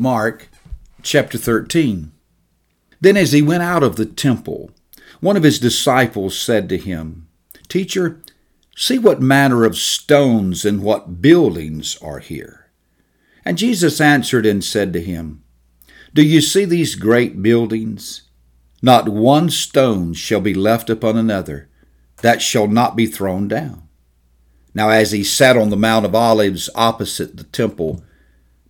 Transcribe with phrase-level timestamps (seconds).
[0.00, 0.48] Mark
[1.02, 2.12] chapter 13.
[3.00, 4.70] Then, as he went out of the temple,
[5.18, 7.26] one of his disciples said to him,
[7.66, 8.20] Teacher,
[8.76, 12.70] see what manner of stones and what buildings are here.
[13.44, 15.42] And Jesus answered and said to him,
[16.14, 18.22] Do you see these great buildings?
[18.80, 21.68] Not one stone shall be left upon another
[22.22, 23.88] that shall not be thrown down.
[24.74, 28.04] Now, as he sat on the Mount of Olives opposite the temple,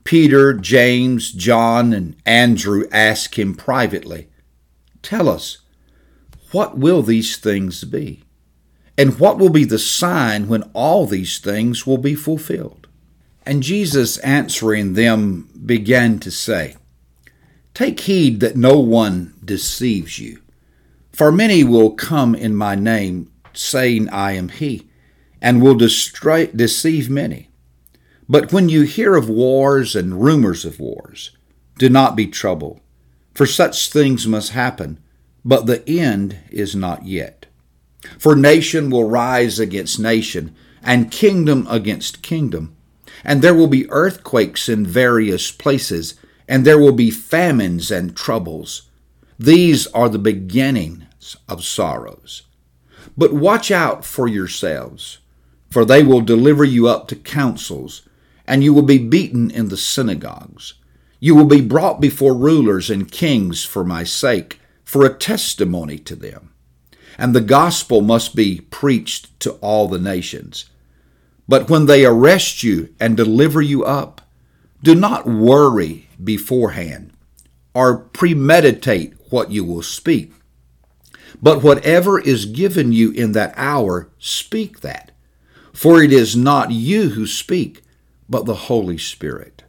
[0.09, 4.27] Peter, James, John, and Andrew ask him privately,
[5.03, 5.59] Tell us,
[6.51, 8.23] what will these things be?
[8.97, 12.89] And what will be the sign when all these things will be fulfilled?
[13.45, 16.77] And Jesus answering them began to say,
[17.75, 20.41] Take heed that no one deceives you.
[21.13, 24.88] For many will come in my name, saying, I am he,
[25.43, 27.48] and will destroy, deceive many.
[28.28, 31.30] But when you hear of wars and rumors of wars,
[31.78, 32.80] do not be troubled,
[33.32, 34.98] for such things must happen,
[35.45, 37.46] but the end is not yet.
[38.18, 42.76] For nation will rise against nation, and kingdom against kingdom,
[43.24, 46.15] and there will be earthquakes in various places,
[46.46, 48.82] and there will be famines and troubles.
[49.38, 52.42] These are the beginnings of sorrows.
[53.16, 55.18] But watch out for yourselves,
[55.70, 58.02] for they will deliver you up to councils
[58.49, 60.74] and you will be beaten in the synagogues.
[61.21, 66.16] You will be brought before rulers and kings for my sake, for a testimony to
[66.16, 66.50] them.
[67.19, 70.65] And the gospel must be preached to all the nations.
[71.47, 74.22] But when they arrest you and deliver you up,
[74.82, 77.12] do not worry beforehand
[77.75, 80.32] or premeditate what you will speak.
[81.43, 85.10] But whatever is given you in that hour, speak that.
[85.72, 87.82] For it is not you who speak,
[88.28, 89.65] but the Holy Spirit.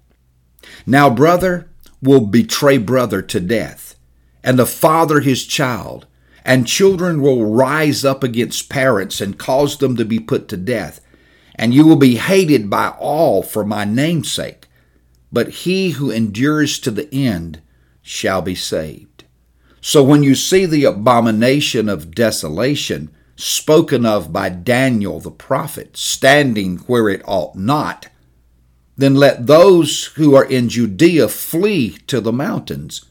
[0.86, 1.70] Now, brother
[2.02, 3.96] will betray brother to death,
[4.44, 6.06] and the father his child,
[6.46, 11.02] and children will rise up against parents and cause them to be put to death,
[11.56, 14.68] and you will be hated by all for my name's sake.
[15.32, 17.62] But he who endures to the end
[18.02, 19.26] shall be saved.
[19.82, 26.78] So when you see the abomination of desolation spoken of by Daniel the prophet standing
[26.80, 28.08] where it ought not,
[29.00, 33.06] then let those who are in Judea flee to the mountains.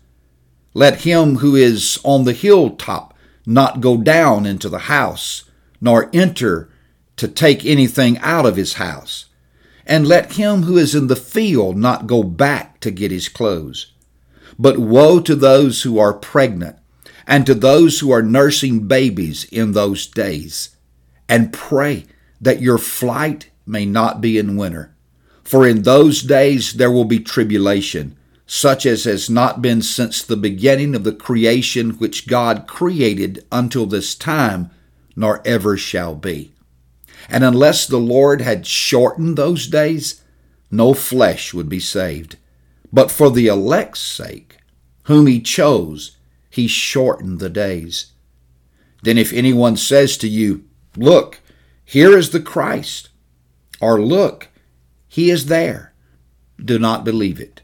[0.75, 3.15] Let him who is on the hilltop
[3.47, 5.44] not go down into the house,
[5.81, 6.69] nor enter
[7.16, 9.31] to take anything out of his house.
[9.87, 13.94] And let him who is in the field not go back to get his clothes.
[14.59, 16.76] But woe to those who are pregnant,
[17.26, 20.76] and to those who are nursing babies in those days.
[21.31, 22.05] And pray
[22.43, 24.94] that your flight may not be in winter
[25.49, 28.15] for in those days there will be tribulation,
[28.47, 33.87] such as has not been since the beginning of the creation which God created until
[33.87, 34.71] this time,
[35.17, 36.53] nor ever shall be.
[37.31, 40.23] And unless the Lord had shortened those days,
[40.71, 42.37] no flesh would be saved.
[42.93, 44.59] But for the elect's sake,
[45.05, 46.19] whom he chose,
[46.51, 48.13] he shortened the days.
[49.03, 51.41] Then if anyone says to you, Look,
[51.87, 53.09] here is the Christ,
[53.81, 54.48] or Look,
[55.09, 55.93] he is there.
[56.63, 57.63] Do not believe it.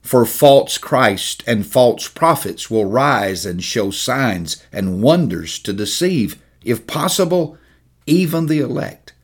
[0.00, 6.40] For false Christ and false prophets will rise and show signs and wonders to deceive,
[6.64, 7.58] if possible,
[8.06, 9.14] even the elect.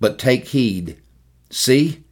[0.00, 1.00] But take heed.
[1.50, 2.02] See,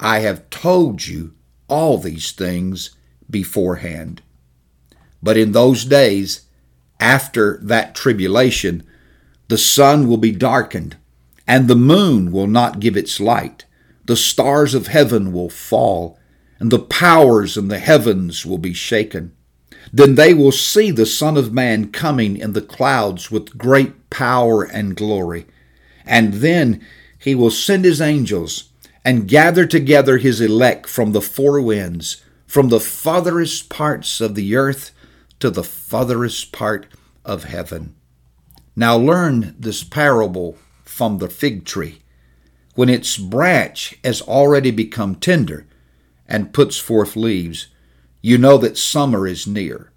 [0.00, 1.34] I have told you
[1.68, 2.96] all these things
[3.28, 4.22] beforehand.
[5.22, 6.42] But in those days,
[6.98, 8.82] after that tribulation,
[9.48, 10.96] the sun will be darkened,
[11.46, 13.66] and the moon will not give its light
[14.08, 16.18] the stars of heaven will fall,
[16.58, 19.32] and the powers in the heavens will be shaken.
[19.92, 24.62] Then they will see the Son of Man coming in the clouds with great power
[24.64, 25.44] and glory.
[26.06, 26.84] And then
[27.18, 28.70] he will send his angels
[29.04, 34.56] and gather together his elect from the four winds, from the farthest parts of the
[34.56, 34.90] earth
[35.38, 36.86] to the farthest part
[37.26, 37.94] of heaven.
[38.74, 42.00] Now learn this parable from the fig tree
[42.78, 45.66] when its branch has already become tender
[46.28, 47.66] and puts forth leaves,
[48.22, 49.90] you know that summer is near.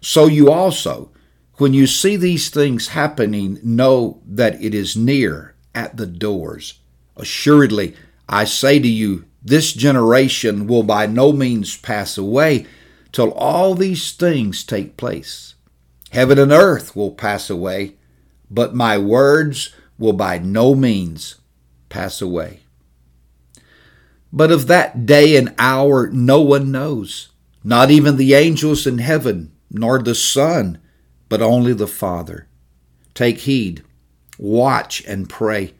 [0.00, 1.10] So you also,
[1.56, 6.80] when you see these things happening, know that it is near at the doors.
[7.14, 7.94] Assuredly,
[8.26, 12.64] I say to you, this generation will by no means pass away
[13.12, 15.56] till all these things take place.
[16.08, 17.96] Heaven and earth will pass away,
[18.50, 21.34] but my words will by no means
[21.94, 22.58] pass away.
[24.32, 27.28] But of that day and hour no one knows,
[27.62, 30.80] not even the angels in heaven, nor the Son,
[31.28, 32.48] but only the Father.
[33.14, 33.84] Take heed,
[34.38, 35.74] watch and pray,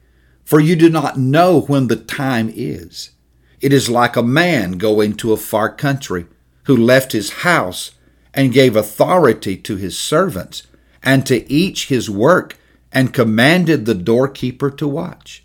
[0.45, 3.11] for you do not know when the time is.
[3.59, 6.27] It is like a man going to a far country,
[6.63, 7.91] who left his house
[8.33, 10.63] and gave authority to his servants,
[11.03, 12.57] and to each his work,
[12.93, 15.44] and commanded the doorkeeper to watch.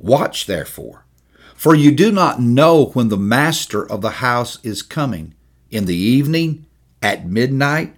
[0.00, 1.04] Watch therefore,
[1.54, 5.34] for you do not know when the master of the house is coming,
[5.70, 6.64] in the evening,
[7.02, 7.94] at midnight,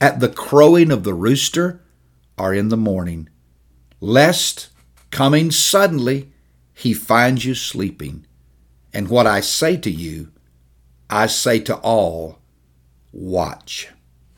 [0.00, 1.82] at the crowing of the rooster,
[2.38, 3.28] or in the morning,
[4.00, 4.68] lest,
[5.10, 6.32] coming suddenly,
[6.72, 8.24] he find you sleeping.
[8.94, 10.30] And what I say to you,
[11.10, 12.38] I say to all,
[13.12, 13.88] watch.